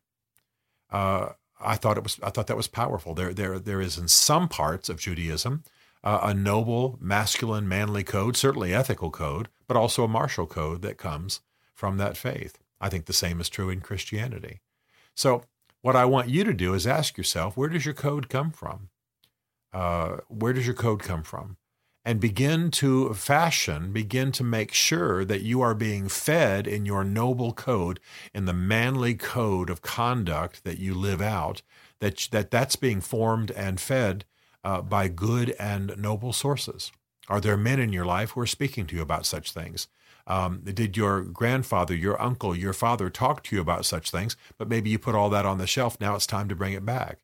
Uh, 0.91 1.31
I 1.61 1.77
thought 1.77 1.97
it 1.97 2.05
was 2.05 2.19
I 2.23 2.31
thought 2.31 2.47
that 2.47 2.57
was 2.57 2.69
powerful. 2.69 3.15
There 3.15 3.35
there 3.35 3.59
there 3.59 3.81
is 3.81 3.99
in 3.99 4.09
some 4.09 4.49
parts 4.49 4.89
of 4.89 5.01
Judaism 5.01 5.65
uh, 6.05 6.21
a 6.23 6.35
noble 6.35 6.99
masculine 7.01 7.69
manly 7.69 8.05
code, 8.05 8.37
certainly 8.37 8.75
ethical 8.75 9.11
code, 9.11 9.49
but 9.69 9.77
also 9.77 10.05
a 10.05 10.09
martial 10.09 10.47
code 10.47 10.83
that 10.83 10.99
comes 10.99 11.41
from 11.75 11.97
that 11.99 12.17
faith. 12.17 12.59
I 12.81 12.89
think 12.89 13.07
the 13.07 13.13
same 13.13 13.41
is 13.41 13.49
true 13.49 13.71
in 13.71 13.81
Christianity. 13.81 14.61
So 15.15 15.45
what 15.83 15.97
I 15.97 16.05
want 16.05 16.29
you 16.29 16.45
to 16.45 16.55
do 16.55 16.75
is 16.75 16.87
ask 16.87 17.17
yourself, 17.17 17.57
where 17.57 17.69
does 17.69 17.85
your 17.85 17.95
code 17.95 18.29
come 18.29 18.51
from? 18.51 18.89
Uh, 19.73 20.19
where 20.29 20.53
does 20.53 20.67
your 20.67 20.75
code 20.75 21.01
come 21.01 21.23
from? 21.23 21.57
and 22.05 22.21
begin 22.21 22.71
to 22.71 23.13
fashion, 23.15 23.93
begin 23.93 24.33
to 24.33 24.43
make 24.43 24.73
sure 24.73 25.25
that 25.25 25.43
you 25.43 25.61
are 25.61 25.75
being 25.75 26.09
fed 26.09 26.67
in 26.67 26.85
your 26.85 27.05
noble 27.05 27.53
code, 27.53 28.01
in 28.35 28.45
the 28.45 28.53
manly 28.53 29.15
code 29.15 29.71
of 29.71 29.83
conduct 29.83 30.65
that 30.65 30.79
you 30.79 30.95
live 30.95 31.21
out, 31.21 31.63
that, 32.01 32.29
that 32.33 32.51
that's 32.51 32.77
being 32.77 33.01
formed 33.01 33.53
and 33.53 33.81
fed 33.81 34.25
uh, 34.65 34.83
by 34.83 35.07
good 35.07 35.51
and 35.61 35.97
noble 35.97 36.33
sources. 36.33 36.91
Are 37.29 37.41
there 37.41 37.57
men 37.57 37.79
in 37.79 37.93
your 37.93 38.05
life 38.05 38.31
who 38.31 38.41
are 38.41 38.47
speaking 38.47 38.87
to 38.87 38.97
you 38.97 39.03
about 39.03 39.27
such 39.27 39.53
things? 39.53 39.87
Um, 40.27 40.61
did 40.65 40.97
your 40.97 41.23
grandfather, 41.23 41.95
your 41.95 42.21
uncle, 42.21 42.57
your 42.57 42.73
father 42.73 43.11
talk 43.11 43.43
to 43.45 43.57
you 43.57 43.63
about 43.63 43.85
such 43.85 44.11
things? 44.11 44.37
But 44.59 44.69
maybe 44.69 44.91
you 44.91 44.99
put 44.99 45.15
all 45.15 45.31
that 45.31 45.47
on 45.47 45.59
the 45.59 45.67
shelf. 45.67 46.01
Now 46.01 46.15
it's 46.15 46.27
time 46.27 46.49
to 46.49 46.55
bring 46.55 46.73
it 46.73 46.85
back. 46.85 47.19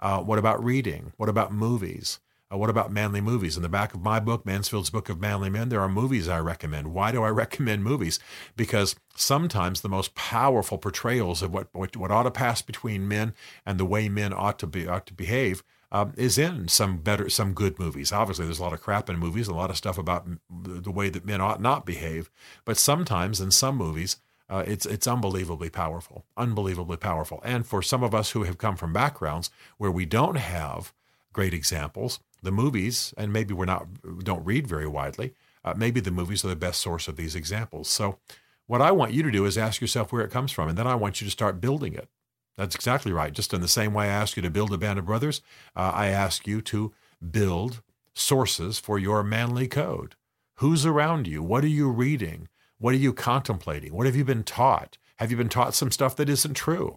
Uh, 0.00 0.20
what 0.20 0.38
about 0.38 0.62
reading? 0.62 1.12
What 1.16 1.28
about 1.28 1.52
movies? 1.52 2.20
Uh, 2.52 2.58
what 2.58 2.70
about 2.70 2.92
manly 2.92 3.20
movies? 3.20 3.56
In 3.56 3.62
the 3.62 3.68
back 3.68 3.94
of 3.94 4.02
my 4.02 4.20
book, 4.20 4.44
Mansfield's 4.44 4.90
Book 4.90 5.08
of 5.08 5.20
Manly 5.20 5.48
Men, 5.48 5.70
there 5.70 5.80
are 5.80 5.88
movies 5.88 6.28
I 6.28 6.40
recommend. 6.40 6.92
Why 6.92 7.10
do 7.10 7.22
I 7.22 7.28
recommend 7.30 7.82
movies? 7.82 8.18
Because 8.56 8.96
sometimes 9.16 9.80
the 9.80 9.88
most 9.88 10.14
powerful 10.14 10.78
portrayals 10.78 11.42
of 11.42 11.52
what, 11.52 11.68
what, 11.72 11.96
what 11.96 12.10
ought 12.10 12.24
to 12.24 12.30
pass 12.30 12.62
between 12.62 13.08
men 13.08 13.34
and 13.64 13.78
the 13.78 13.86
way 13.86 14.08
men 14.08 14.32
ought 14.32 14.58
to 14.58 14.66
be 14.66 14.86
ought 14.86 15.06
to 15.06 15.14
behave 15.14 15.62
um, 15.94 16.12
is 16.16 16.38
in 16.38 16.66
some 16.66 16.96
better, 16.96 17.30
some 17.30 17.54
good 17.54 17.78
movies. 17.78 18.10
Obviously, 18.10 18.44
there's 18.44 18.58
a 18.58 18.62
lot 18.62 18.72
of 18.72 18.82
crap 18.82 19.08
in 19.08 19.16
movies, 19.16 19.46
a 19.46 19.54
lot 19.54 19.70
of 19.70 19.76
stuff 19.76 19.96
about 19.96 20.26
the 20.50 20.90
way 20.90 21.08
that 21.08 21.24
men 21.24 21.40
ought 21.40 21.62
not 21.62 21.86
behave. 21.86 22.28
But 22.64 22.78
sometimes 22.78 23.40
in 23.40 23.52
some 23.52 23.76
movies, 23.76 24.16
uh, 24.50 24.64
it's 24.66 24.86
it's 24.86 25.06
unbelievably 25.06 25.70
powerful, 25.70 26.24
unbelievably 26.36 26.96
powerful. 26.96 27.40
And 27.44 27.64
for 27.64 27.80
some 27.80 28.02
of 28.02 28.12
us 28.12 28.32
who 28.32 28.42
have 28.42 28.58
come 28.58 28.74
from 28.74 28.92
backgrounds 28.92 29.50
where 29.78 29.90
we 29.90 30.04
don't 30.04 30.34
have 30.34 30.92
great 31.32 31.54
examples, 31.54 32.18
the 32.42 32.50
movies, 32.50 33.14
and 33.16 33.32
maybe 33.32 33.54
we're 33.54 33.64
not 33.64 33.86
don't 34.24 34.44
read 34.44 34.66
very 34.66 34.88
widely, 34.88 35.32
uh, 35.64 35.74
maybe 35.76 36.00
the 36.00 36.10
movies 36.10 36.44
are 36.44 36.48
the 36.48 36.56
best 36.56 36.80
source 36.80 37.06
of 37.06 37.14
these 37.14 37.36
examples. 37.36 37.88
So, 37.88 38.18
what 38.66 38.82
I 38.82 38.90
want 38.90 39.12
you 39.12 39.22
to 39.22 39.30
do 39.30 39.44
is 39.44 39.56
ask 39.56 39.80
yourself 39.80 40.12
where 40.12 40.24
it 40.24 40.32
comes 40.32 40.50
from, 40.50 40.68
and 40.68 40.76
then 40.76 40.88
I 40.88 40.96
want 40.96 41.20
you 41.20 41.24
to 41.24 41.30
start 41.30 41.60
building 41.60 41.94
it. 41.94 42.08
That's 42.56 42.74
exactly 42.74 43.12
right. 43.12 43.32
Just 43.32 43.52
in 43.52 43.60
the 43.60 43.68
same 43.68 43.94
way 43.94 44.06
I 44.06 44.14
ask 44.14 44.36
you 44.36 44.42
to 44.42 44.50
build 44.50 44.72
a 44.72 44.78
band 44.78 44.98
of 44.98 45.06
brothers, 45.06 45.42
uh, 45.74 45.92
I 45.94 46.08
ask 46.08 46.46
you 46.46 46.60
to 46.62 46.92
build 47.30 47.82
sources 48.14 48.78
for 48.78 48.98
your 48.98 49.22
manly 49.22 49.66
code. 49.66 50.14
Who's 50.56 50.86
around 50.86 51.26
you? 51.26 51.42
What 51.42 51.64
are 51.64 51.68
you 51.68 51.90
reading? 51.90 52.48
What 52.78 52.94
are 52.94 52.98
you 52.98 53.12
contemplating? 53.12 53.92
What 53.92 54.06
have 54.06 54.16
you 54.16 54.24
been 54.24 54.44
taught? 54.44 54.98
Have 55.16 55.30
you 55.30 55.36
been 55.36 55.48
taught 55.48 55.74
some 55.74 55.90
stuff 55.90 56.16
that 56.16 56.28
isn't 56.28 56.54
true? 56.54 56.96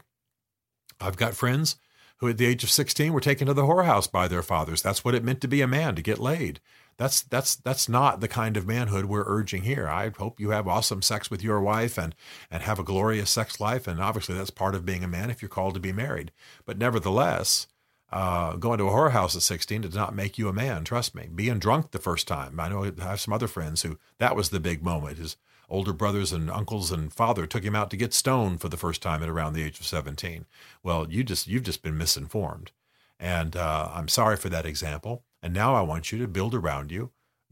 I've 1.00 1.18
got 1.18 1.36
friends 1.36 1.78
who 2.18 2.28
at 2.28 2.38
the 2.38 2.46
age 2.46 2.64
of 2.64 2.72
16 2.72 3.14
were 3.14 3.22
taken 3.22 3.48
to 3.48 3.54
the 3.54 3.64
whorehouse 3.64 4.12
by 4.12 4.28
their 4.28 4.42
fathers. 4.42 4.82
That's 4.82 5.06
what 5.06 5.16
it 5.16 5.24
meant 5.24 5.42
to 5.42 5.48
be 5.48 5.62
a 5.62 5.68
man, 5.68 5.96
to 5.96 6.02
get 6.02 6.20
laid. 6.20 6.60
That's 6.98 7.22
that's 7.22 7.56
that's 7.56 7.88
not 7.88 8.22
the 8.22 8.28
kind 8.28 8.58
of 8.58 8.68
manhood 8.68 9.06
we're 9.06 9.24
urging 9.28 9.64
here. 9.64 9.88
I 9.88 10.10
hope 10.10 10.40
you 10.40 10.50
have 10.50 10.68
awesome 10.68 11.02
sex 11.02 11.30
with 11.30 11.44
your 11.44 11.62
wife 11.62 11.98
and 11.98 12.16
and 12.50 12.64
have 12.64 12.80
a 12.80 12.84
glorious 12.84 13.30
sex 13.30 13.60
life, 13.60 13.88
and 13.88 14.02
obviously 14.02 14.36
that's 14.36 14.50
part 14.50 14.74
of 14.74 14.86
being 14.86 15.04
a 15.04 15.08
man 15.08 15.30
if 15.30 15.42
you're 15.42 15.50
called 15.50 15.76
to 15.76 15.80
be 15.80 15.94
married. 15.94 16.32
But 16.66 16.80
nevertheless, 16.80 17.68
uh, 18.12 18.56
going 18.56 18.80
to 18.80 18.88
a 18.88 18.92
whorehouse 18.92 19.36
at 19.36 19.42
16 19.44 19.82
does 19.82 19.96
not 19.96 20.16
make 20.16 20.38
you 20.38 20.48
a 20.48 20.54
man. 20.54 20.84
Trust 20.84 21.14
me. 21.14 21.30
Being 21.34 21.60
drunk 21.60 21.92
the 21.92 22.00
first 22.00 22.28
time. 22.28 22.60
I 22.60 22.70
know 22.70 22.84
I 22.84 23.04
have 23.04 23.20
some 23.20 23.34
other 23.34 23.48
friends 23.48 23.84
who 23.84 24.00
that 24.18 24.36
was 24.36 24.50
the 24.50 24.60
big 24.60 24.84
moment. 24.84 25.20
His 25.20 25.38
older 25.70 25.94
brothers 25.94 26.32
and 26.32 26.50
uncles 26.50 26.92
and 26.92 27.14
father 27.14 27.46
took 27.46 27.64
him 27.64 27.76
out 27.76 27.92
to 27.92 27.98
get 27.98 28.14
stoned 28.14 28.62
for 28.62 28.70
the 28.70 28.78
first 28.78 29.02
time 29.02 29.22
at 29.22 29.30
around 29.30 29.54
the 29.54 29.64
age 29.64 29.80
of 29.80 29.86
17. 29.86 30.46
Well, 30.82 31.08
you 31.12 31.24
just 31.24 31.48
you've 31.48 31.64
just 31.64 31.84
been 31.84 31.98
misinformed, 31.98 32.72
and 33.20 33.56
uh, 33.56 33.90
I'm 33.94 34.08
sorry 34.08 34.38
for 34.38 34.50
that 34.50 34.66
example. 34.66 35.24
And 35.42 35.54
now 35.54 35.76
I 35.76 35.82
want 35.82 36.12
you 36.12 36.18
to 36.20 36.28
build 36.28 36.54
around 36.54 36.92
you 36.92 37.12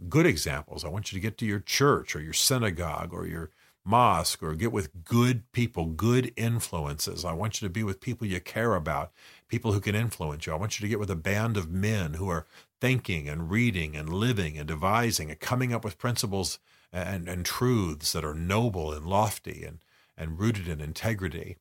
good 0.09 0.25
examples. 0.25 0.83
I 0.83 0.89
want 0.89 1.11
you 1.11 1.17
to 1.17 1.21
get 1.21 1.37
to 1.37 1.45
your 1.45 1.59
church 1.59 2.15
or 2.15 2.21
your 2.21 2.33
synagogue 2.33 3.13
or 3.13 3.25
your 3.25 3.51
mosque 3.85 4.41
or 4.41 4.55
get 4.55 4.71
with 4.71 5.03
good 5.03 5.49
people, 5.51 5.85
good 5.85 6.33
influences. 6.35 7.23
I 7.23 7.33
want 7.33 7.61
you 7.61 7.67
to 7.67 7.71
be 7.71 7.83
with 7.83 8.01
people 8.01 8.27
you 8.27 8.39
care 8.39 8.75
about, 8.75 9.11
people 9.47 9.71
who 9.71 9.79
can 9.79 9.95
influence 9.95 10.45
you. 10.45 10.53
I 10.53 10.57
want 10.57 10.79
you 10.79 10.83
to 10.83 10.89
get 10.89 10.99
with 10.99 11.11
a 11.11 11.15
band 11.15 11.55
of 11.55 11.69
men 11.69 12.15
who 12.15 12.27
are 12.27 12.47
thinking 12.81 13.29
and 13.29 13.49
reading 13.49 13.95
and 13.95 14.09
living 14.09 14.57
and 14.57 14.67
devising 14.67 15.29
and 15.29 15.39
coming 15.39 15.71
up 15.71 15.83
with 15.83 15.99
principles 15.99 16.59
and, 16.91 17.29
and 17.29 17.45
truths 17.45 18.11
that 18.13 18.25
are 18.25 18.33
noble 18.33 18.91
and 18.91 19.05
lofty 19.05 19.63
and, 19.63 19.79
and 20.17 20.39
rooted 20.39 20.67
in 20.67 20.81
integrity. 20.81 21.57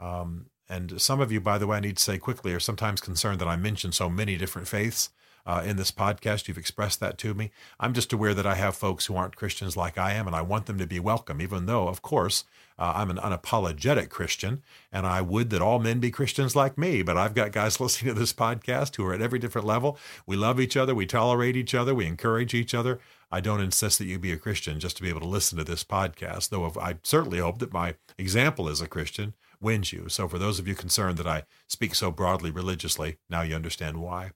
Um, 0.00 0.46
and 0.70 1.00
some 1.00 1.20
of 1.20 1.32
you, 1.32 1.40
by 1.40 1.58
the 1.58 1.66
way, 1.66 1.78
I 1.78 1.80
need 1.80 1.96
to 1.96 2.02
say 2.02 2.16
quickly, 2.16 2.54
are 2.54 2.60
sometimes 2.60 3.00
concerned 3.00 3.40
that 3.40 3.48
I 3.48 3.56
mention 3.56 3.90
so 3.90 4.08
many 4.08 4.36
different 4.36 4.68
faiths 4.68 5.10
uh, 5.44 5.62
in 5.66 5.76
this 5.76 5.90
podcast. 5.90 6.46
You've 6.46 6.58
expressed 6.58 7.00
that 7.00 7.18
to 7.18 7.34
me. 7.34 7.50
I'm 7.80 7.92
just 7.92 8.12
aware 8.12 8.34
that 8.34 8.46
I 8.46 8.54
have 8.54 8.76
folks 8.76 9.06
who 9.06 9.16
aren't 9.16 9.34
Christians 9.34 9.76
like 9.76 9.98
I 9.98 10.12
am, 10.12 10.28
and 10.28 10.36
I 10.36 10.42
want 10.42 10.66
them 10.66 10.78
to 10.78 10.86
be 10.86 11.00
welcome, 11.00 11.40
even 11.40 11.66
though, 11.66 11.88
of 11.88 12.02
course, 12.02 12.44
uh, 12.78 12.92
I'm 12.94 13.10
an 13.10 13.16
unapologetic 13.16 14.10
Christian, 14.10 14.62
and 14.92 15.08
I 15.08 15.20
would 15.22 15.50
that 15.50 15.60
all 15.60 15.80
men 15.80 15.98
be 15.98 16.12
Christians 16.12 16.54
like 16.54 16.78
me. 16.78 17.02
But 17.02 17.16
I've 17.16 17.34
got 17.34 17.50
guys 17.50 17.80
listening 17.80 18.14
to 18.14 18.20
this 18.20 18.32
podcast 18.32 18.94
who 18.94 19.04
are 19.06 19.12
at 19.12 19.22
every 19.22 19.40
different 19.40 19.66
level. 19.66 19.98
We 20.24 20.36
love 20.36 20.60
each 20.60 20.76
other, 20.76 20.94
we 20.94 21.04
tolerate 21.04 21.56
each 21.56 21.74
other, 21.74 21.96
we 21.96 22.06
encourage 22.06 22.54
each 22.54 22.74
other. 22.74 23.00
I 23.32 23.40
don't 23.40 23.60
insist 23.60 23.98
that 23.98 24.06
you 24.06 24.18
be 24.18 24.32
a 24.32 24.36
Christian 24.36 24.78
just 24.78 24.96
to 24.96 25.02
be 25.02 25.08
able 25.08 25.20
to 25.20 25.26
listen 25.26 25.58
to 25.58 25.64
this 25.64 25.82
podcast, 25.82 26.50
though 26.50 26.72
I 26.80 26.98
certainly 27.02 27.38
hope 27.38 27.58
that 27.58 27.72
my 27.72 27.94
example 28.18 28.68
as 28.68 28.80
a 28.80 28.88
Christian 28.88 29.34
wins 29.60 29.92
you. 29.92 30.08
So, 30.08 30.28
for 30.28 30.38
those 30.38 30.58
of 30.58 30.66
you 30.66 30.74
concerned 30.74 31.18
that 31.18 31.26
I 31.26 31.44
speak 31.66 31.94
so 31.94 32.10
broadly 32.10 32.50
religiously, 32.50 33.18
now 33.28 33.42
you 33.42 33.54
understand 33.54 33.98
why. 33.98 34.32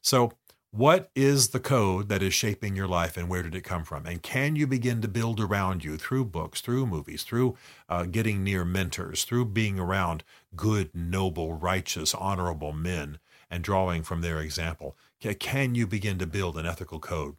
So, 0.00 0.32
what 0.70 1.10
is 1.14 1.48
the 1.48 1.60
code 1.60 2.10
that 2.10 2.22
is 2.22 2.34
shaping 2.34 2.76
your 2.76 2.86
life 2.86 3.16
and 3.16 3.26
where 3.28 3.42
did 3.42 3.54
it 3.54 3.64
come 3.64 3.84
from? 3.84 4.04
And 4.04 4.22
can 4.22 4.54
you 4.54 4.66
begin 4.66 5.00
to 5.00 5.08
build 5.08 5.40
around 5.40 5.82
you 5.82 5.96
through 5.96 6.26
books, 6.26 6.60
through 6.60 6.86
movies, 6.86 7.22
through 7.22 7.56
uh, 7.88 8.04
getting 8.04 8.44
near 8.44 8.66
mentors, 8.66 9.24
through 9.24 9.46
being 9.46 9.78
around 9.78 10.24
good, 10.54 10.94
noble, 10.94 11.54
righteous, 11.54 12.14
honorable 12.14 12.74
men 12.74 13.18
and 13.50 13.64
drawing 13.64 14.02
from 14.02 14.20
their 14.20 14.40
example? 14.40 14.94
Can 15.40 15.74
you 15.74 15.86
begin 15.86 16.18
to 16.18 16.26
build 16.26 16.58
an 16.58 16.66
ethical 16.66 17.00
code? 17.00 17.36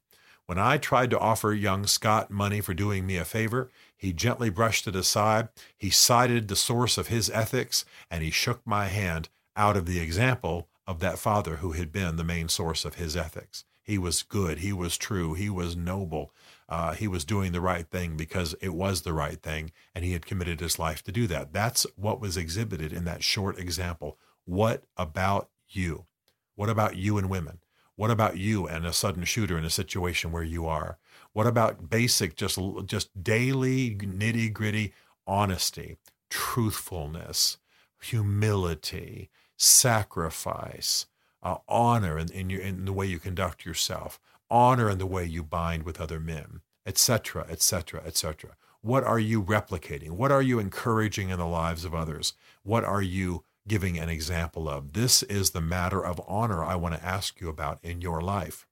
When 0.50 0.58
I 0.58 0.80
tried 0.80 1.12
to 1.12 1.20
offer 1.20 1.54
young 1.54 1.86
Scott 1.86 2.32
money 2.32 2.60
for 2.60 2.74
doing 2.74 3.06
me 3.06 3.18
a 3.18 3.24
favor, 3.24 3.70
he 3.96 4.12
gently 4.12 4.50
brushed 4.50 4.88
it 4.88 4.96
aside. 4.96 5.50
He 5.78 5.92
cited 5.92 6.48
the 6.48 6.56
source 6.56 6.98
of 6.98 7.06
his 7.06 7.30
ethics 7.30 7.86
and 8.10 8.24
he 8.24 8.32
shook 8.32 8.66
my 8.66 8.88
hand 8.88 9.30
out 9.56 9.78
of 9.78 9.86
the 9.86 10.00
example 10.00 10.68
of 10.88 11.02
that 11.02 11.20
father 11.20 11.58
who 11.58 11.74
had 11.74 11.92
been 11.92 12.16
the 12.16 12.24
main 12.24 12.50
source 12.50 12.84
of 12.84 12.96
his 12.96 13.16
ethics. 13.16 13.64
He 13.84 14.00
was 14.00 14.24
good. 14.24 14.58
He 14.58 14.74
was 14.74 14.98
true. 14.98 15.36
He 15.36 15.52
was 15.52 15.76
noble. 15.76 16.34
Uh, 16.68 16.94
he 16.94 17.08
was 17.08 17.26
doing 17.26 17.52
the 17.52 17.62
right 17.62 17.88
thing 17.88 18.18
because 18.18 18.56
it 18.60 18.74
was 18.74 19.04
the 19.04 19.14
right 19.14 19.40
thing, 19.40 19.72
and 19.94 20.04
he 20.04 20.14
had 20.14 20.26
committed 20.26 20.62
his 20.62 20.80
life 20.80 21.04
to 21.04 21.12
do 21.12 21.28
that. 21.28 21.54
That's 21.54 21.86
what 21.96 22.20
was 22.20 22.38
exhibited 22.38 22.92
in 22.92 23.06
that 23.06 23.24
short 23.24 23.60
example. 23.60 24.18
What 24.46 24.86
about 24.98 25.50
you? 25.68 26.08
What 26.56 26.70
about 26.70 26.96
you 26.96 27.20
and 27.20 27.30
women? 27.30 27.60
What 28.00 28.12
about 28.12 28.38
you 28.38 28.66
and 28.66 28.86
a 28.86 28.94
sudden 28.94 29.26
shooter 29.26 29.58
in 29.58 29.66
a 29.66 29.70
situation 29.70 30.32
where 30.32 30.42
you 30.42 30.66
are? 30.66 30.98
What 31.34 31.46
about 31.46 31.90
basic, 31.90 32.38
just 32.38 32.58
just 32.86 33.10
daily 33.22 33.94
nitty 33.94 34.54
gritty 34.54 34.94
honesty, 35.28 35.98
truthfulness, 36.30 37.58
humility, 38.02 39.30
sacrifice, 39.58 41.08
uh, 41.44 41.58
honor 41.68 42.18
in, 42.18 42.32
in, 42.32 42.50
your, 42.50 42.62
in 42.62 42.86
the 42.86 42.94
way 42.94 43.06
you 43.06 43.20
conduct 43.20 43.66
yourself, 43.66 44.18
honor 44.50 44.90
in 44.90 44.98
the 44.98 45.06
way 45.06 45.26
you 45.26 45.44
bind 45.44 45.84
with 45.84 46.00
other 46.00 46.22
men, 46.22 46.62
etc., 46.86 47.48
etc., 47.50 48.02
etc. 48.06 48.52
What 48.80 49.04
are 49.04 49.20
you 49.20 49.44
replicating? 49.44 50.12
What 50.12 50.32
are 50.32 50.42
you 50.42 50.58
encouraging 50.58 51.32
in 51.32 51.38
the 51.38 51.46
lives 51.46 51.84
of 51.84 51.94
others? 51.94 52.32
What 52.64 52.86
are 52.86 53.02
you 53.02 53.44
giving 53.68 53.98
an 53.98 54.10
example 54.10 54.68
of? 54.70 54.94
This 54.94 55.24
is 55.24 55.52
the 55.52 55.62
matter 55.62 56.04
of 56.04 56.22
honor 56.28 56.64
I 56.64 56.76
want 56.76 56.96
to 56.96 57.06
ask 57.06 57.40
you 57.40 57.50
about 57.50 57.80
in 57.84 58.02
your 58.02 58.22
life. 58.22 58.66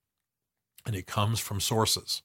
And 0.85 0.95
it 0.95 1.07
comes 1.07 1.39
from 1.39 1.59
sources. 1.59 2.23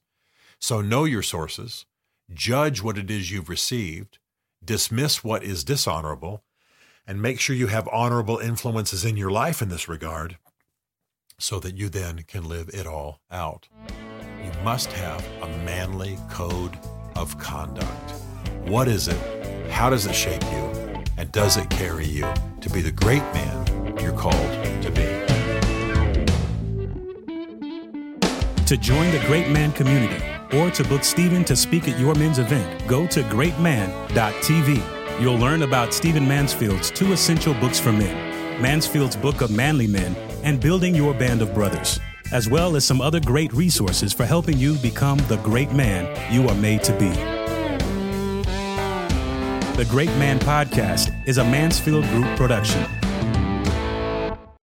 So 0.59 0.81
know 0.81 1.03
your 1.03 1.23
sources, 1.23 1.85
judge 2.33 2.81
what 2.81 2.97
it 2.97 3.11
is 3.11 3.31
you've 3.31 3.49
received, 3.49 4.19
dismiss 4.63 5.23
what 5.23 5.43
is 5.43 5.63
dishonorable, 5.63 6.43
and 7.05 7.21
make 7.21 7.39
sure 7.39 7.55
you 7.55 7.67
have 7.67 7.87
honorable 7.89 8.37
influences 8.37 9.03
in 9.03 9.17
your 9.17 9.31
life 9.31 9.61
in 9.61 9.69
this 9.69 9.89
regard 9.89 10.37
so 11.37 11.59
that 11.59 11.75
you 11.75 11.89
then 11.89 12.23
can 12.27 12.47
live 12.47 12.69
it 12.73 12.87
all 12.87 13.19
out. 13.29 13.67
You 14.43 14.51
must 14.63 14.91
have 14.93 15.25
a 15.41 15.47
manly 15.65 16.17
code 16.29 16.77
of 17.15 17.37
conduct. 17.37 18.11
What 18.65 18.87
is 18.87 19.07
it? 19.09 19.69
How 19.69 19.89
does 19.89 20.05
it 20.05 20.15
shape 20.15 20.43
you? 20.43 20.92
And 21.17 21.31
does 21.31 21.57
it 21.57 21.69
carry 21.69 22.05
you 22.05 22.31
to 22.61 22.69
be 22.69 22.81
the 22.81 22.91
great 22.91 23.21
man 23.33 23.97
you're 23.99 24.17
called 24.17 24.33
to 24.81 24.91
be? 24.91 25.03
To 28.65 28.77
join 28.77 29.11
the 29.11 29.21
Great 29.27 29.49
Man 29.49 29.71
community 29.73 30.23
or 30.57 30.71
to 30.71 30.83
book 30.85 31.03
Stephen 31.03 31.43
to 31.45 31.55
speak 31.55 31.87
at 31.87 31.99
your 31.99 32.15
men's 32.15 32.39
event, 32.39 32.87
go 32.87 33.05
to 33.07 33.21
greatman.tv. 33.23 35.21
You'll 35.21 35.37
learn 35.37 35.61
about 35.61 35.93
Stephen 35.93 36.27
Mansfield's 36.27 36.89
two 36.89 37.13
essential 37.13 37.53
books 37.55 37.79
for 37.79 37.91
men 37.91 38.33
Mansfield's 38.61 39.15
Book 39.15 39.41
of 39.41 39.51
Manly 39.51 39.87
Men 39.87 40.15
and 40.43 40.59
Building 40.59 40.95
Your 40.95 41.13
Band 41.13 41.41
of 41.41 41.53
Brothers, 41.53 41.99
as 42.31 42.49
well 42.49 42.75
as 42.75 42.85
some 42.85 43.01
other 43.01 43.19
great 43.19 43.51
resources 43.53 44.13
for 44.13 44.25
helping 44.25 44.57
you 44.57 44.75
become 44.75 45.17
the 45.27 45.37
great 45.37 45.71
man 45.71 46.05
you 46.31 46.47
are 46.47 46.55
made 46.55 46.83
to 46.83 46.97
be. 46.97 47.32
The 49.75 49.85
Great 49.85 50.09
Man 50.19 50.37
Podcast 50.37 51.11
is 51.25 51.39
a 51.39 51.43
Mansfield 51.43 52.05
Group 52.09 52.27
production 52.37 52.85